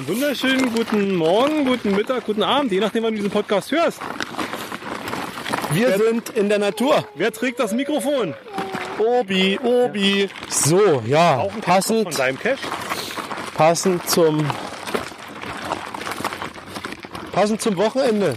[0.00, 4.00] einen wunderschönen guten Morgen, guten Mittag, guten Abend, je nachdem, wann du diesen Podcast hörst.
[5.72, 7.06] Wir sind in der Natur.
[7.14, 8.32] Wer trägt das Mikrofon?
[8.98, 10.28] Obi, Obi.
[10.48, 12.60] So, ja, Auch ein Von passend, deinem Cash?
[13.54, 14.46] passend zum
[17.32, 18.36] passend zum Wochenende,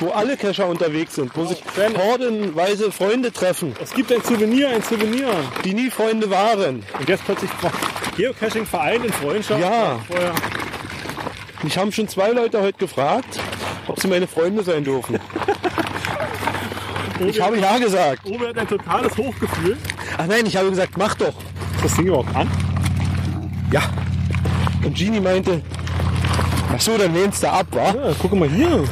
[0.00, 1.96] wo alle Kescher unterwegs sind, wo sich Sven.
[1.96, 5.28] hordenweise Freunde treffen, Es gibt ein Souvenir, ein Souvenir.
[5.64, 6.82] die nie Freunde waren.
[6.98, 7.50] Und jetzt plötzlich
[8.16, 9.60] Geocaching vereint in Freundschaft.
[9.60, 10.00] Ja.
[10.08, 10.32] Vorher.
[11.64, 13.40] Mich haben schon zwei Leute heute gefragt,
[13.88, 15.18] ob sie meine Freunde sein dürfen.
[17.26, 18.26] Ich habe ja gesagt.
[18.26, 19.78] Obi hat ein totales Hochgefühl.
[20.18, 21.32] Ach nein, ich habe gesagt, mach doch.
[21.76, 22.50] Ist das Ding überhaupt an?
[23.72, 23.80] Ja.
[24.84, 25.62] Und Genie meinte,
[26.70, 27.94] ach so, dann lehnst du ab, wa?
[27.94, 28.84] Ja, guck mal hier.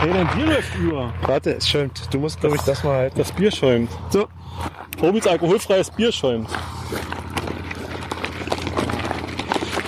[0.00, 1.14] Hey, dein Bier läuft über.
[1.22, 2.02] Warte, es schäumt.
[2.10, 3.18] Du musst, glaube ich, das mal halten.
[3.18, 3.90] Das Bier schäumt.
[4.10, 4.28] So.
[5.00, 6.50] Obis alkoholfreies Bier schäumt.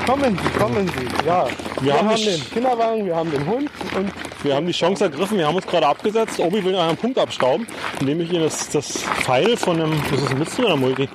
[0.08, 1.26] Kommen Sie, kommen Sie.
[1.26, 1.46] Ja,
[1.80, 4.10] wir, Wir haben haben, den Kinderwagen, wir haben den Hund und
[4.42, 6.40] Wir haben die Chance ergriffen, wir haben uns gerade abgesetzt.
[6.40, 7.66] Obi will einen Punkt abstauben,
[8.00, 11.10] indem ich ihr das, das Pfeil von einem, das ist ein Mystery oder Multi?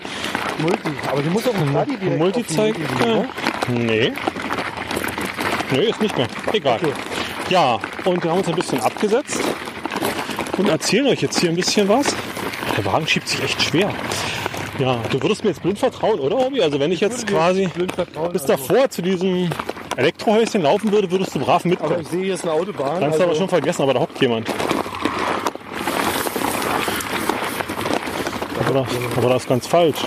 [0.59, 0.89] Multi.
[1.11, 2.77] Aber die muss auch ein direkt Multi den zeigt.
[2.77, 3.30] Liegen, ne?
[3.69, 4.13] Nee.
[5.72, 6.28] Nee, ist nicht mehr.
[6.52, 6.80] Egal.
[6.80, 6.94] Okay.
[7.50, 9.41] Ja, und wir haben uns ein bisschen abgesetzt
[10.55, 12.16] und erzählen euch jetzt hier ein bisschen was.
[12.78, 13.91] Der Wagen schiebt sich echt schwer.
[14.79, 16.61] Ja, du würdest mir jetzt blind vertrauen, oder Obi?
[16.61, 17.69] Also wenn ich jetzt quasi
[18.31, 18.47] bis also.
[18.47, 19.49] davor zu diesem
[19.95, 22.02] Elektrohäuschen laufen würde, würdest du brav Aber mitkommen.
[22.02, 22.99] ich sehe, hier ist eine Autobahn.
[22.99, 24.49] Kannst du aber also- schon vergessen, aber da hockt jemand.
[28.66, 29.97] Aber das, aber das ist ganz falsch.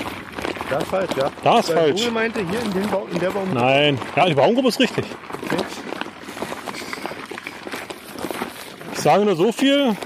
[0.70, 1.30] Ja, falsch, ja.
[1.44, 1.96] Da ist Weil falsch.
[2.00, 3.48] Google meinte, hier in, dem Baum, in der Baum.
[3.54, 5.04] Nein, ja, die Baumgruppe ist richtig.
[5.44, 5.62] Okay.
[8.94, 9.96] Ich sage nur so viel.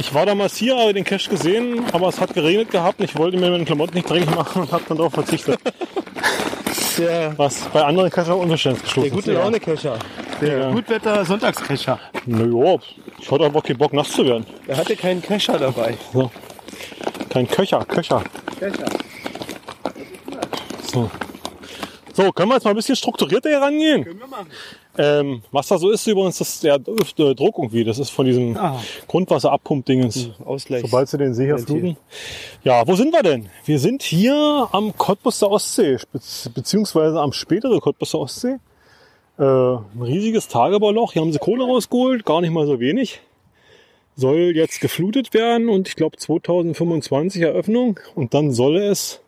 [0.00, 3.16] Ich war damals hier, habe den Cache gesehen, aber es hat geregnet gehabt und ich
[3.18, 5.58] wollte mir meine Klamotten nicht dreckig machen und habe dann darauf verzichtet.
[6.98, 9.36] Der, Was bei anderen Cacher Unverständnis gestoßen der gute ist.
[9.36, 9.42] Ja.
[9.44, 9.98] Laune-Kescher.
[10.40, 10.70] Der Ja.
[10.70, 11.98] Gutwetter-Sonntagskescher.
[12.26, 12.76] Na ja,
[13.20, 14.44] ich hatte einfach keinen Bock, nass zu werden.
[14.66, 15.96] Er hatte keinen Kescher dabei.
[16.12, 16.28] So.
[17.30, 18.22] Kein Köcher, Köcher.
[18.58, 18.86] Kescher.
[20.92, 21.08] So.
[22.24, 24.04] So, können wir jetzt mal ein bisschen strukturierter hier rangehen?
[24.04, 24.46] Können wir machen.
[25.00, 27.84] Ähm, was da so ist übrigens, das ist der äh, Druck irgendwie.
[27.84, 28.80] Das ist von diesem Ah.
[29.06, 30.30] Grundwasserabpump-Dingens.
[30.44, 30.82] Ausgleich.
[30.82, 31.96] Sobald sie den See hier fluten.
[32.64, 33.48] Ja, wo sind wir denn?
[33.64, 36.20] Wir sind hier am Cottbus der Ostsee, be-
[36.54, 38.56] beziehungsweise am späteren Cottbus der Ostsee.
[39.38, 41.12] Äh, ein riesiges Tagebauloch.
[41.12, 43.20] Hier haben sie Kohle rausgeholt, gar nicht mal so wenig.
[44.16, 48.00] Soll jetzt geflutet werden und ich glaube 2025 Eröffnung.
[48.16, 49.20] Und dann soll es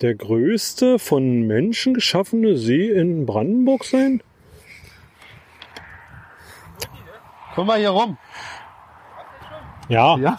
[0.00, 4.22] der größte von Menschen geschaffene See in Brandenburg sein.
[7.54, 8.16] Komm mal hier rum.
[9.88, 10.38] Ja, Ja.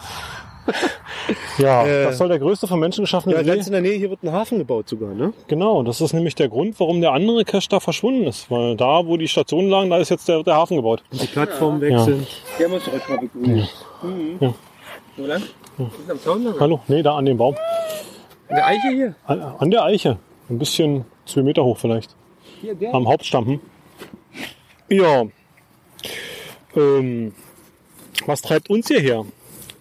[1.58, 3.50] ja, Äh, das soll der größte von Menschen geschaffene Ja, See.
[3.50, 5.32] ganz in der Nähe hier wird ein Hafen gebaut sogar, ne?
[5.48, 8.48] Genau, das ist nämlich der Grund, warum der andere Cache da verschwunden ist.
[8.50, 11.02] Weil da, wo die Stationen lagen, da ist jetzt der, der Hafen gebaut.
[11.10, 12.26] Die Plattform wechseln.
[12.60, 13.68] Der muss euch mal begrüßen.
[14.02, 14.36] Mhm.
[14.40, 14.54] Ja.
[15.16, 15.42] Wo lang?
[15.42, 16.54] Ist am Zaun lang?
[16.60, 16.80] Hallo?
[16.86, 17.56] Nee, da an dem Baum.
[18.52, 19.14] An der Eiche hier?
[19.24, 20.18] An, an der Eiche.
[20.50, 22.14] Ein bisschen zwei Meter hoch vielleicht.
[22.60, 22.94] Hier, der?
[22.94, 23.46] Am Hauptstamm.
[23.46, 23.60] hm?
[24.90, 25.24] Ja.
[26.76, 27.32] Ähm,
[28.26, 29.24] was treibt uns hierher?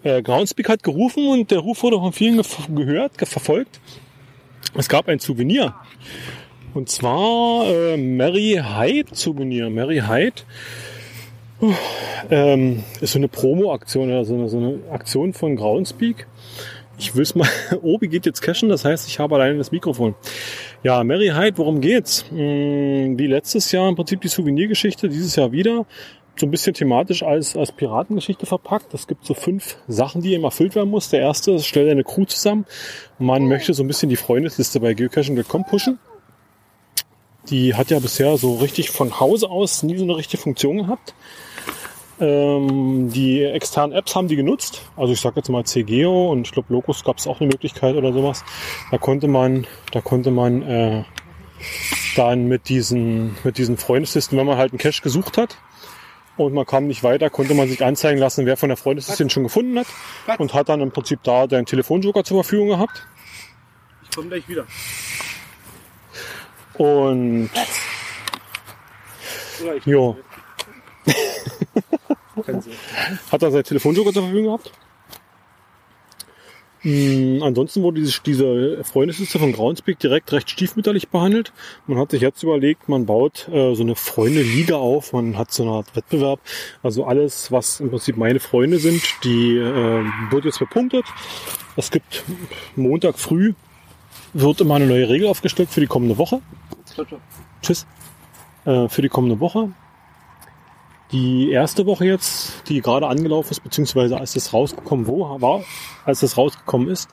[0.03, 2.41] Äh, Groundspeak hat gerufen und der Ruf wurde von vielen
[2.73, 3.81] gehört, ge verfolgt.
[4.73, 5.75] Es gab ein Souvenir.
[6.73, 9.69] Und zwar äh, Mary Hyde Souvenir.
[9.69, 10.43] Mary Hyde
[11.61, 11.73] uh,
[12.29, 16.25] ähm, ist so eine Promo-Aktion oder so eine, so eine Aktion von Groundspeak.
[16.97, 17.47] Ich will's mal,
[17.81, 20.15] Obi geht jetzt cashen, das heißt, ich habe alleine das Mikrofon.
[20.83, 22.25] Ja, Mary Hyde, worum geht's?
[22.29, 25.85] Hm, Wie letztes Jahr im Prinzip die Souvenirgeschichte, dieses Jahr wieder.
[26.37, 28.93] So ein bisschen thematisch als, als Piratengeschichte verpackt.
[28.93, 31.09] Es gibt so fünf Sachen, die eben erfüllt werden muss.
[31.09, 32.65] Der erste ist, stell eine Crew zusammen.
[33.19, 35.99] Man möchte so ein bisschen die Freundesliste bei geocaching.com pushen.
[37.49, 41.13] Die hat ja bisher so richtig von Hause aus nie so eine richtige Funktion gehabt.
[42.21, 44.83] Ähm, die externen Apps haben die genutzt.
[44.95, 47.95] Also ich sage jetzt mal CGO und ich glaube Locus gab es auch eine Möglichkeit
[47.95, 48.45] oder sowas.
[48.91, 51.03] Da konnte man, da konnte man äh,
[52.15, 55.57] dann mit diesen, mit diesen Freundeslisten, wenn man halt einen Cache gesucht hat
[56.37, 59.43] und man kam nicht weiter, konnte man sich anzeigen lassen, wer von der Freundesliste schon
[59.43, 59.87] gefunden hat
[60.39, 63.07] und hat dann im Prinzip da den Telefonjoker zur Verfügung gehabt.
[64.03, 64.65] Ich komme gleich wieder.
[66.75, 67.49] Und
[69.85, 70.17] jo,
[73.31, 74.71] hat er seinen Telefonjoker zur Verfügung gehabt.
[76.83, 81.53] Mm, ansonsten wurde diese, diese Freundesliste von Groundspeak direkt recht stiefmütterlich behandelt.
[81.85, 85.63] Man hat sich jetzt überlegt, man baut äh, so eine Freunde-Liga auf, man hat so
[85.63, 86.39] eine Art Wettbewerb.
[86.81, 91.05] Also alles, was im Prinzip meine Freunde sind, die äh, wird jetzt bepunktet.
[91.75, 92.23] Es gibt
[92.75, 93.53] Montag früh
[94.33, 96.41] wird immer eine neue Regel aufgestellt für die kommende Woche.
[96.85, 97.05] Ciao.
[97.61, 97.85] Tschüss.
[98.65, 99.71] Äh, für die kommende Woche.
[101.11, 105.63] Die erste Woche jetzt, die gerade angelaufen ist, beziehungsweise als es rausgekommen wo, war,
[106.05, 107.09] als es rausgekommen ist,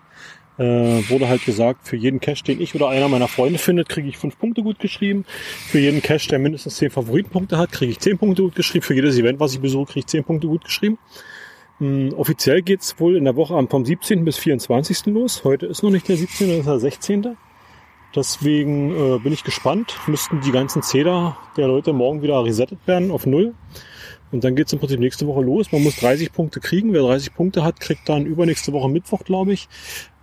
[0.59, 4.09] äh, wurde halt gesagt, für jeden Cache, den ich oder einer meiner Freunde findet, kriege
[4.09, 5.25] ich fünf Punkte gut geschrieben.
[5.27, 8.85] Für jeden Cache, der mindestens zehn Favoritenpunkte hat, kriege ich zehn Punkte gut geschrieben.
[8.85, 10.99] Für jedes Event, was ich besuche, kriege ich zehn Punkte gut geschrieben.
[11.81, 14.25] Ähm, offiziell geht's wohl in der Woche am- vom 17.
[14.25, 15.07] bis 24.
[15.07, 15.43] los.
[15.45, 17.37] Heute ist noch nicht der 17., das ist der 16.
[18.15, 19.97] Deswegen äh, bin ich gespannt.
[20.07, 23.55] Müssten die ganzen Zähler der Leute morgen wieder resettet werden auf Null.
[24.31, 25.73] Und dann geht's im Prinzip nächste Woche los.
[25.73, 26.93] Man muss 30 Punkte kriegen.
[26.93, 29.69] Wer 30 Punkte hat, kriegt dann übernächste Woche Mittwoch, glaube ich,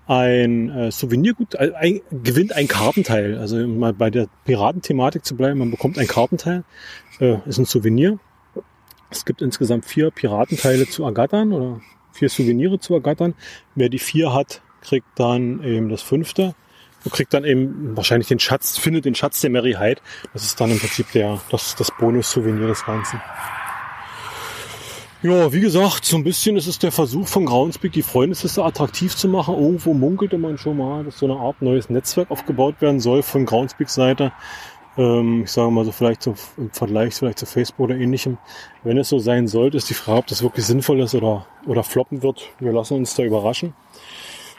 [0.07, 3.37] ein äh, Souvenirgut, äh, ein, gewinnt ein Kartenteil.
[3.37, 6.63] Also um mal bei der Piratenthematik zu bleiben, man bekommt ein Kartenteil,
[7.19, 8.19] äh, ist ein Souvenir.
[9.09, 13.33] Es gibt insgesamt vier Piratenteile zu ergattern oder vier Souvenire zu ergattern.
[13.73, 16.53] Wer die vier hat, kriegt dann eben das fünfte
[17.05, 20.01] und kriegt dann eben wahrscheinlich den Schatz, findet den Schatz der Mary Hyde.
[20.33, 23.21] Das ist dann im Prinzip der, das, das Bonus-Souvenir des Ganzen.
[25.21, 29.15] Ja, wie gesagt, so ein bisschen ist es der Versuch von Groundspeak, die Freundesliste attraktiv
[29.15, 29.55] zu machen.
[29.55, 33.45] Irgendwo munkelte man schon mal, dass so eine Art neues Netzwerk aufgebaut werden soll von
[33.45, 34.33] Groundspeaks Seite.
[34.97, 38.37] Ähm, ich sage mal so vielleicht so im Vergleich vielleicht zu Facebook oder ähnlichem.
[38.83, 41.83] Wenn es so sein sollte, ist die Frage, ob das wirklich sinnvoll ist oder, oder
[41.83, 42.49] floppen wird.
[42.59, 43.73] Wir lassen uns da überraschen.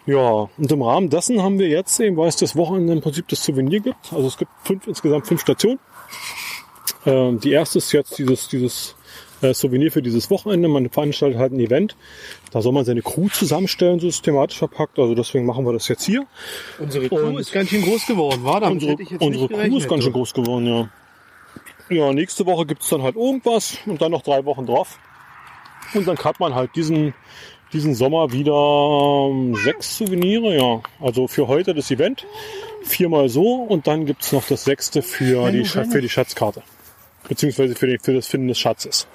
[0.06, 3.26] Ja, und im Rahmen dessen haben wir jetzt eben, weil es das Wochenende im Prinzip
[3.28, 4.12] das Souvenir gibt.
[4.12, 5.80] Also es gibt fünf, insgesamt fünf Stationen.
[7.04, 8.94] Ähm, die erste ist jetzt dieses, dieses
[9.42, 10.68] äh, Souvenir für dieses Wochenende.
[10.68, 11.96] Man veranstaltet halt ein Event.
[12.52, 14.98] Da soll man seine Crew zusammenstellen, so systematisch verpackt.
[14.98, 16.26] Also deswegen machen wir das jetzt hier.
[16.78, 20.04] Unsere Crew Crew ist ganz schön groß geworden, war Damit unsere unsere Crew ist ganz
[20.04, 20.88] schön groß geworden, ja.
[21.88, 24.98] Ja, nächste Woche gibt's dann halt irgendwas und dann noch drei Wochen drauf.
[25.94, 27.14] Und dann hat man halt diesen,
[27.76, 30.80] diesen Sommer wieder ähm, sechs Souvenire, ja.
[30.98, 32.26] Also für heute das Event,
[32.82, 36.62] viermal so und dann gibt's noch das sechste für die, für die Schatzkarte.
[37.28, 39.06] Beziehungsweise für, den, für das Finden des Schatzes.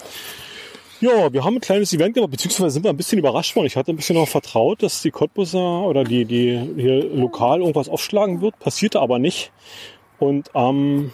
[0.99, 3.65] Ja, wir haben ein kleines Event gemacht, beziehungsweise sind wir ein bisschen überrascht worden.
[3.65, 7.89] Ich hatte ein bisschen noch vertraut, dass die Cottbusser oder die, die hier lokal irgendwas
[7.89, 9.51] aufschlagen wird, passierte aber nicht.
[10.19, 11.11] Und am,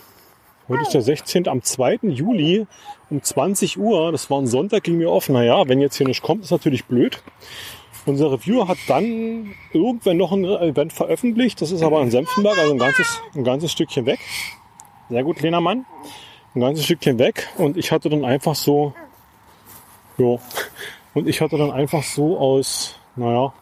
[0.68, 2.00] heute ist der 16., am 2.
[2.04, 2.68] Juli
[3.10, 6.22] um 20 Uhr, das war ein Sonntag, ging mir auf, naja, wenn jetzt hier nicht
[6.22, 7.22] kommt, ist natürlich blöd.
[8.06, 12.74] Unser Reviewer hat dann irgendwann noch ein Event veröffentlicht, das ist aber in Senftenberg, also
[12.74, 14.20] ein ganzes, ein ganzes Stückchen weg.
[15.10, 15.86] Sehr gut, kleiner Mann.
[16.56, 18.94] Ein ganzes Stückchen weg und ich hatte dann einfach so,
[20.18, 20.38] ja,
[21.14, 23.54] und ich hatte dann einfach so aus, naja,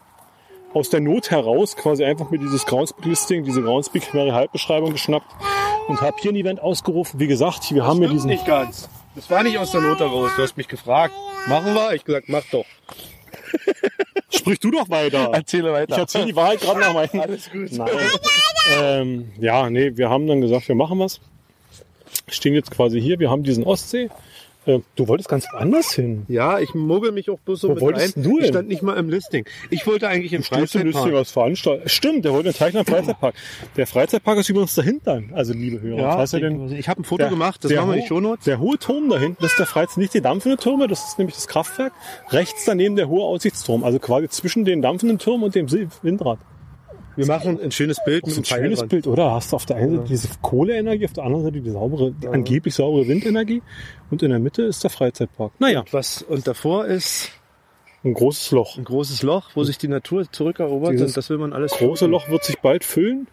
[0.73, 5.33] aus der Not heraus quasi einfach mir dieses Groundspeak-Listing, diese Groundspeak-Halbbeschreibung geschnappt
[5.87, 7.19] und habe hier ein Event ausgerufen.
[7.19, 8.29] Wie gesagt, wir haben hier Stimmt diesen...
[8.29, 8.89] nicht ganz.
[9.15, 10.31] Das war nicht aus der Not heraus.
[10.35, 11.13] Du hast mich gefragt.
[11.47, 11.93] Machen wir?
[11.93, 12.65] Ich gesagt, mach doch.
[14.29, 15.29] Sprich du doch weiter.
[15.31, 15.93] Erzähle weiter.
[15.93, 17.19] Ich erzähle die Wahrheit gerade nach meinen...
[17.19, 17.71] Alles gut.
[17.71, 17.89] Nein.
[18.81, 21.21] ähm, ja, nee, wir haben dann gesagt, wir machen was.
[22.27, 24.09] Stehen jetzt quasi hier, wir haben diesen Ostsee.
[24.65, 26.25] Äh, du wolltest ganz anders hin.
[26.27, 28.23] Ja, ich mogel mich auch bloß so Wo mit wolltest rein.
[28.23, 28.53] du Ich hin?
[28.53, 29.45] stand nicht mal im Listing.
[29.69, 30.85] Ich wollte eigentlich im Freizeitpark.
[30.85, 31.87] Listing was veranstalten?
[31.87, 33.35] Stimmt, der wollte den Teichner Freizeitpark.
[33.77, 35.97] Der Freizeitpark ist übrigens dahinter, also liebe Hörer.
[35.99, 38.05] Ja, das heißt ja den, ich habe ein Foto gemacht, das machen wir in die
[38.05, 38.45] ho- Shownotes.
[38.45, 41.17] Der hohe Turm da hinten, das ist der Freizeit, nicht die dampfende Türme, das ist
[41.19, 41.93] nämlich das Kraftwerk.
[42.29, 45.67] Rechts daneben der hohe Aussichtsturm, also quasi zwischen den dampfenden Turm und dem
[46.01, 46.39] Windrad.
[47.15, 48.89] Wir machen ein schönes Bild mit ein dem Pfeil schönes dran.
[48.89, 49.31] Bild, oder?
[49.31, 52.27] Hast du auf der einen Seite diese Kohleenergie, auf der anderen Seite die saubere, die
[52.27, 53.61] angeblich saubere Windenergie
[54.11, 55.53] und in der Mitte ist der Freizeitpark.
[55.59, 57.31] Naja, Was, und davor ist
[58.03, 58.77] ein großes Loch.
[58.77, 62.05] ein großes Loch, wo sich die Natur zurückerobert Dieses und das will man alles große
[62.05, 62.11] schützen.
[62.11, 63.27] Loch wird sich bald füllen.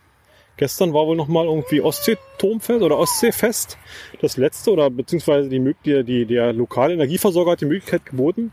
[0.58, 3.78] Gestern war wohl noch mal irgendwie Ostseeturmfest oder Ostseefest.
[4.20, 8.52] Das letzte oder beziehungsweise die, die, der lokale Energieversorger hat die Möglichkeit geboten,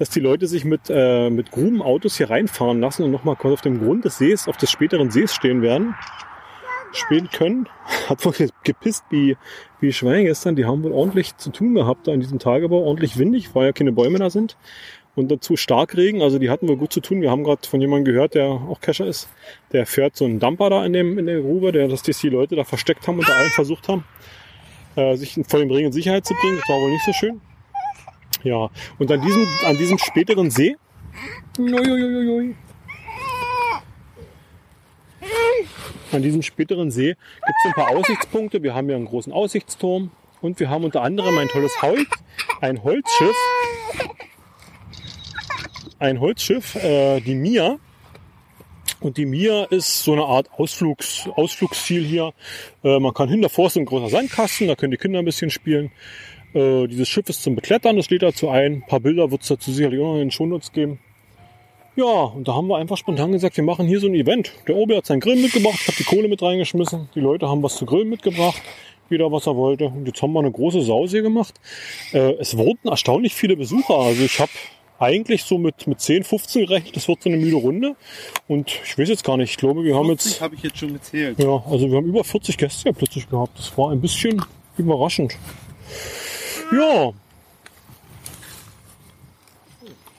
[0.00, 3.60] dass die Leute sich mit, äh, mit Grubenautos hier reinfahren lassen und nochmal quasi auf
[3.60, 5.94] dem Grund des Sees, auf des späteren Sees stehen werden.
[6.90, 7.68] Stehen können.
[8.08, 8.32] Hat wohl
[8.64, 9.36] gepisst wie,
[9.78, 10.56] wie Schweine gestern.
[10.56, 12.82] Die haben wohl ordentlich zu tun gehabt da in diesem Tagebau.
[12.82, 14.56] Ordentlich windig, weil ja keine Bäume da sind.
[15.16, 17.20] Und dazu Starkregen, also die hatten wohl gut zu tun.
[17.20, 19.28] Wir haben gerade von jemandem gehört, der auch Cacher ist.
[19.72, 22.30] Der fährt so einen Damper da in, dem, in der Grube, der, dass das die
[22.30, 24.04] Leute da versteckt haben und da allen versucht haben,
[24.96, 26.56] äh, sich vor dem Regen in Sicherheit zu bringen.
[26.58, 27.42] Das war wohl nicht so schön.
[28.42, 30.76] Ja, und an diesem, an diesem späteren See,
[31.58, 32.54] Uiuiuiui.
[36.12, 38.62] an diesem späteren See gibt es ein paar Aussichtspunkte.
[38.62, 42.08] Wir haben hier einen großen Aussichtsturm und wir haben unter anderem ein tolles Holz,
[42.60, 43.36] ein Holzschiff,
[45.98, 47.76] ein Holzschiff, äh, die Mia.
[49.00, 52.34] Und die Mia ist so eine Art Ausflugs, Ausflugsziel hier.
[52.84, 55.50] Äh, man kann hin, davor ist ein großer Sandkasten, da können die Kinder ein bisschen
[55.50, 55.90] spielen.
[56.54, 58.74] Äh, dieses Schiff ist zum Beklettern, das lädt dazu ein.
[58.74, 60.98] Ein paar Bilder wird es dazu sicherlich auch noch in den Shownotes geben.
[61.96, 64.52] Ja, und da haben wir einfach spontan gesagt, wir machen hier so ein Event.
[64.66, 67.62] Der Obi hat seinen Grill mitgebracht, ich habe die Kohle mit reingeschmissen, die Leute haben
[67.62, 68.62] was zu grillen mitgebracht,
[69.10, 69.86] jeder was er wollte.
[69.86, 71.54] Und jetzt haben wir eine große Sause hier gemacht.
[72.12, 73.98] Äh, es wurden erstaunlich viele Besucher.
[73.98, 74.52] Also ich habe
[74.98, 77.96] eigentlich so mit, mit 10, 15 gerechnet, das wird so eine müde Runde.
[78.46, 80.92] Und ich weiß jetzt gar nicht, ich glaube, wir haben jetzt, habe ich jetzt schon
[80.92, 81.38] gezählt.
[81.38, 83.58] ja, also wir haben über 40 Gäste ja plötzlich gehabt.
[83.58, 84.42] Das war ein bisschen
[84.78, 85.36] überraschend.
[86.72, 87.12] Ja.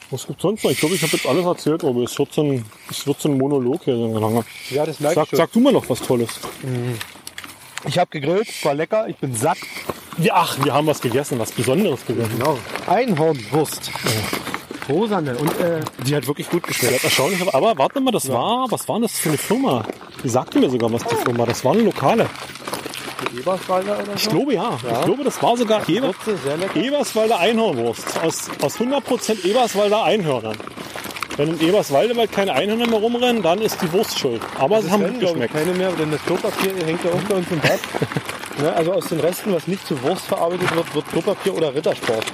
[0.10, 0.72] Was gibt's sonst noch?
[0.72, 3.30] Ich glaube, ich habe jetzt alles erzählt, aber es wird so ein, es wird so
[3.30, 4.44] ein Monolog hier so lange.
[4.70, 5.38] Ja, das merke Sag, ich schon.
[5.38, 6.40] sag du mal noch was Tolles.
[7.88, 9.58] Ich habe gegrillt, war lecker, ich bin satt.
[10.18, 12.38] Ja, ach, wir haben was gegessen, was Besonderes gegessen.
[12.38, 12.58] Genau.
[12.88, 13.90] Einhornwurst.
[14.90, 15.38] Rosane.
[15.38, 17.04] Und äh, die hat wirklich gut geschmeckt.
[17.06, 17.42] erstaunlich.
[17.54, 19.86] Aber warte mal, das war, was war das für eine Firma?
[20.24, 21.46] Die sagte mir sogar was, die Firma.
[21.46, 22.30] Das war eine lokale.
[23.38, 24.32] Eberswalder oder Ich so?
[24.32, 24.78] glaube ja.
[24.82, 26.14] Ich glaube, das war sogar Eber,
[26.44, 26.76] sehr lecker.
[26.76, 28.20] Eberswalder Einhornwurst.
[28.22, 30.58] Aus, aus 100% Eberswalder Einhörnern.
[31.38, 34.42] Wenn in Eberswalde mal keine Einhörner mehr rumrennen, dann ist die Wurst schuld.
[34.60, 35.54] Aber sie haben gut ich, geschmeckt.
[35.54, 37.80] keine mehr, denn das Klopapier hängt ja auch bei uns im Bad.
[38.62, 42.26] ja, also aus den Resten, was nicht zu Wurst verarbeitet wird, wird Klopapier oder Rittersport.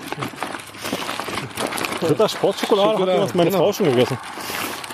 [2.01, 3.63] Ritter Sportschokolade hat das meine genau.
[3.63, 4.17] Frau schon gegessen.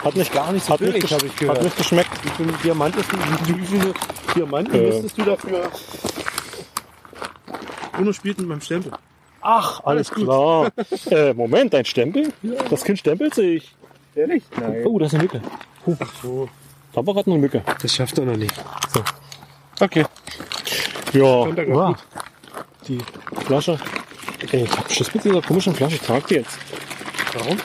[0.04, 1.58] Hat nicht, Gar nicht so hat nicht, billig, habe ich gehört.
[1.58, 2.10] hat nicht geschmeckt.
[2.24, 3.04] Wie viele Diamanten,
[3.46, 3.94] wie viele
[4.36, 4.88] Diamanten Äh.
[4.90, 5.72] müsstest du dafür?
[8.00, 8.92] Uno spielt mit meinem Stempel.
[9.42, 10.72] Ach, alles klar.
[11.12, 12.34] äh, Moment, dein Stempel?
[12.70, 13.76] Das Kind stempelt sich.
[14.16, 14.44] Ehrlich?
[14.60, 14.86] Nein.
[14.86, 15.42] Oh, da ist eine Mücke.
[15.86, 16.48] Huh.
[16.94, 17.64] Da war gerade eine Mücke.
[17.82, 18.54] Das schafft er noch nicht.
[19.80, 20.06] Okay.
[21.14, 21.98] Ja, gut.
[22.88, 23.00] die
[23.46, 23.80] Flasche.
[24.52, 25.96] Ey, ich hab Schiss mit dieser komischen Flasche.
[25.96, 26.58] Ich trag die jetzt.
[27.34, 27.58] Warum?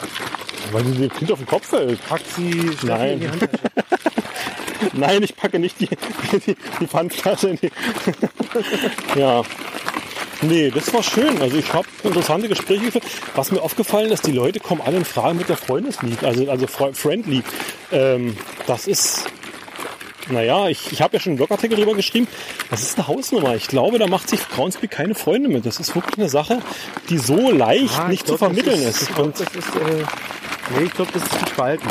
[0.73, 2.07] Weil die dem Kind auf den Kopf fällt.
[2.09, 3.13] Packt sie Nein.
[3.13, 3.53] in die Handtasche.
[4.93, 5.89] Nein, ich packe nicht die,
[6.47, 7.71] die, die Pfandflasche in die.
[9.19, 9.43] ja.
[10.41, 11.41] Nee, das war schön.
[11.43, 13.05] Also ich habe interessante Gespräche geführt.
[13.35, 16.67] Was mir aufgefallen ist, die Leute kommen alle in Frage mit der Freundeslied, also, also
[16.69, 17.43] Friendly.
[17.91, 18.37] Ähm,
[18.69, 19.25] das ist,
[20.31, 22.29] naja, ich, ich habe ja schon einen Blogartikel drüber geschrieben.
[22.71, 23.57] Das ist eine Hausnummer.
[23.57, 25.67] Ich glaube, da macht sich Groundspeak keine Freunde mit.
[25.67, 26.63] Das ist wirklich eine Sache,
[27.11, 29.03] die so leicht Ah, ich nicht zu glaub, das vermitteln ist.
[29.03, 29.19] ist.
[29.19, 30.05] Und das ist, äh,
[30.71, 31.89] nee, ich glaube, das ist gespalten.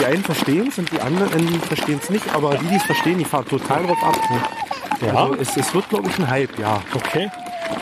[0.00, 3.18] Die einen verstehen es und die anderen verstehen es nicht, aber die, die es verstehen,
[3.18, 4.16] die fahren total drauf ab.
[5.00, 5.14] Ja?
[5.14, 6.82] Also es, es wird, glaube ich, ein Hype, ja.
[6.94, 7.30] Okay.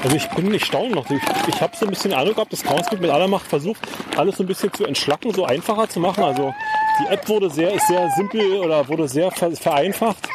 [0.02, 1.10] Also ich bin nicht staunend noch.
[1.10, 3.80] Ich, ich habe so ein bisschen Eindruck gehabt, dass Groundspeak mit aller Macht versucht,
[4.16, 6.24] alles so ein bisschen zu entschlacken, so einfacher zu machen.
[6.24, 6.54] Also
[7.00, 10.28] die App wurde sehr, ist sehr simpel oder wurde sehr ver vereinfacht.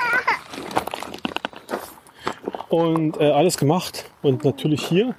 [2.70, 4.06] Und äh, alles gemacht.
[4.22, 5.16] Und natürlich hier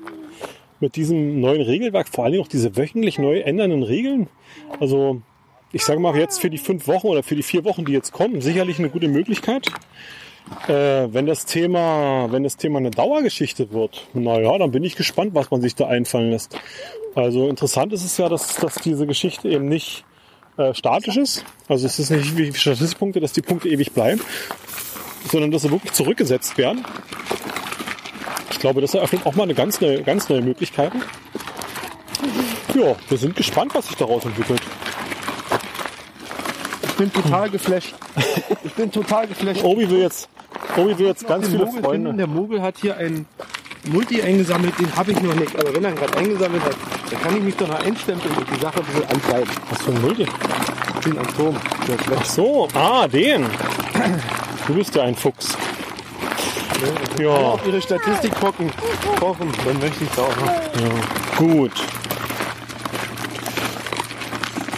[0.81, 4.29] mit diesem neuen Regelwerk, vor Dingen auch diese wöchentlich neu ändernden Regeln.
[4.81, 5.23] Also
[5.73, 8.13] ich sage mal jetzt für die fünf Wochen oder für die vier Wochen, die jetzt
[8.13, 9.67] kommen, sicherlich eine gute Möglichkeit.
[10.69, 15.35] Äh, wenn das Thema, wenn das Thema eine Dauergeschichte wird, naja, dann bin ich gespannt,
[15.35, 16.59] was man sich da einfallen lässt.
[17.15, 20.05] Also interessant ist es ja, dass, dass diese Geschichte eben nicht
[20.57, 21.45] äh, statisch ist.
[21.69, 24.21] Also es ist nicht wie Statistikpunkte, dass die Punkte ewig bleiben,
[25.31, 26.85] sondern dass sie wirklich zurückgesetzt werden.
[28.51, 31.03] Ich glaube, das eröffnet auch mal eine ganz neue, ganz neue Möglichkeiten.
[32.75, 34.61] Ja, wir sind gespannt, was sich daraus entwickelt.
[36.83, 37.95] Ich bin total geflasht.
[38.65, 39.63] Ich bin total geflasht.
[39.63, 40.29] Obi will jetzt,
[40.77, 42.09] Obi will jetzt ganz viele Mogel Freunde.
[42.09, 42.19] finden.
[42.19, 43.27] Der Mogel hat hier ein
[43.85, 45.55] Multi eingesammelt, den habe ich noch nicht.
[45.59, 46.77] Aber wenn er ihn gerade eingesammelt hat,
[47.11, 49.51] dann kann ich mich doch noch einstempeln und die Sache ein bisschen antreiben.
[49.71, 50.27] Was für ein Multi?
[51.05, 51.57] Den Atom.
[52.19, 53.47] Ach so, ah, den.
[54.67, 55.57] Du bist ja ein Fuchs.
[57.19, 58.71] Ja, auf ihre Statistik gucken,
[59.21, 61.01] hoffen, dann möchte ich es auch haben.
[61.39, 61.73] gut.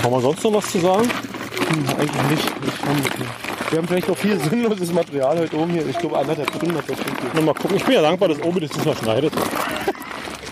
[0.02, 1.10] Haben wir sonst noch was zu sagen?
[1.10, 2.54] Hm, eigentlich nicht.
[2.56, 3.26] Mehr.
[3.70, 5.86] Wir haben vielleicht auch viel sinnloses Material heute oben hier.
[5.86, 7.06] Ich glaube, anderthalb Stunden hat das schon.
[7.34, 7.76] Noch mal gucken.
[7.76, 9.32] Ich bin ja dankbar, dass Obi das diesmal schneidet.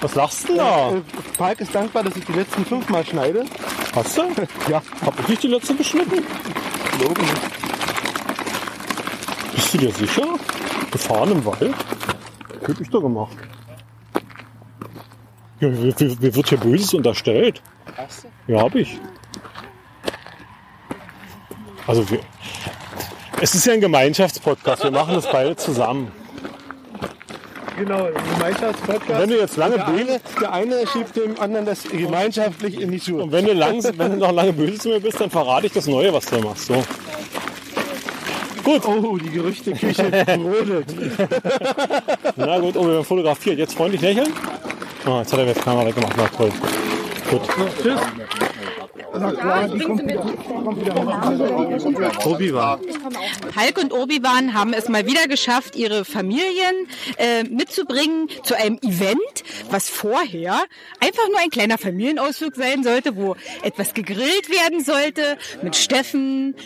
[0.02, 0.90] Was lachst du denn da?
[0.90, 1.00] Äh,
[1.38, 3.44] Park ist dankbar, dass ich die letzten fünf Mal schneide.
[3.94, 4.22] Hast du?
[4.68, 6.22] Ja, Hab ich nicht die letzte geschnitten?
[6.98, 7.34] glaube nicht.
[9.54, 10.22] Bist du dir sicher?
[10.90, 11.74] Gefahren im Wald?
[12.68, 13.36] Hab ich doch gemacht.
[15.60, 17.62] Ja, mir, mir, wird hier Böses unterstellt.
[18.46, 18.98] Ja, hab ich.
[21.86, 22.20] Also wir,
[23.40, 24.84] es ist ja ein Gemeinschaftspodcast.
[24.84, 26.10] Wir machen das beide zusammen.
[27.78, 29.20] Genau, Gemeinschaftspodcast.
[29.20, 32.90] Wenn du jetzt lange der, böse, eine, der eine schiebt dem anderen das gemeinschaftlich in
[32.90, 33.24] die Schuhe.
[33.24, 35.72] und wenn du, lang, wenn du noch lange böse zu mir bist, dann verrate ich
[35.72, 36.66] das Neue, was du machst.
[36.66, 36.82] So.
[38.66, 38.84] Gut.
[38.84, 40.88] Oh, die Gerüchteküche brodelt.
[42.36, 43.58] Na gut, oh, wir haben fotografiert.
[43.60, 44.32] Jetzt freundlich lächeln.
[45.04, 46.16] Ah, jetzt hat er mir die Kamera weggemacht.
[46.16, 46.50] Na toll.
[47.30, 47.42] Gut.
[47.80, 48.00] Tschüss.
[52.24, 52.80] Obi-Wan.
[53.56, 59.44] Hulk und Obi-Wan haben es mal wieder geschafft, ihre Familien äh, mitzubringen zu einem Event,
[59.70, 60.60] was vorher
[61.00, 66.56] einfach nur ein kleiner Familienausflug sein sollte, wo etwas gegrillt werden sollte mit Steffen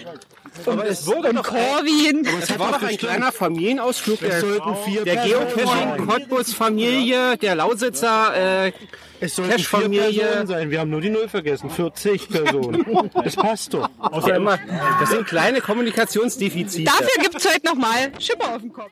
[0.67, 2.27] und, es wurde doch- Corwin.
[2.41, 7.55] Es war doch ein kleiner Familienausflug der, sollten vier der Personen Geocaching Cottbus Familie, der
[7.55, 8.73] Lausitzer äh,
[9.21, 10.23] Es sollten vier Cash-Familie.
[10.25, 10.71] Personen sein.
[10.71, 11.71] Wir haben nur die Null vergessen.
[11.71, 13.11] 40 Personen.
[13.25, 13.89] Das passt doch.
[14.27, 14.59] Ja, immer,
[15.01, 16.85] das sind kleine Kommunikationsdefizite.
[16.85, 18.91] Dafür gibt's heute nochmal Schipper auf dem Kopf.